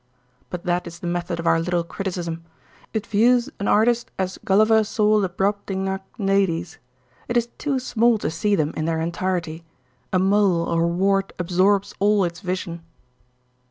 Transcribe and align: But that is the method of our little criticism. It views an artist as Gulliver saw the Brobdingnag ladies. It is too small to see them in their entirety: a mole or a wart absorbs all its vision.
But 0.49 0.63
that 0.65 0.87
is 0.87 0.97
the 0.97 1.05
method 1.05 1.39
of 1.39 1.45
our 1.45 1.59
little 1.59 1.83
criticism. 1.83 2.43
It 2.91 3.05
views 3.05 3.51
an 3.59 3.67
artist 3.67 4.09
as 4.17 4.39
Gulliver 4.43 4.83
saw 4.83 5.19
the 5.19 5.29
Brobdingnag 5.29 6.01
ladies. 6.17 6.79
It 7.27 7.37
is 7.37 7.49
too 7.59 7.77
small 7.77 8.17
to 8.17 8.31
see 8.31 8.55
them 8.55 8.73
in 8.75 8.85
their 8.85 8.99
entirety: 8.99 9.63
a 10.11 10.17
mole 10.17 10.63
or 10.67 10.85
a 10.85 10.87
wart 10.87 11.33
absorbs 11.37 11.93
all 11.99 12.23
its 12.23 12.39
vision. 12.39 12.81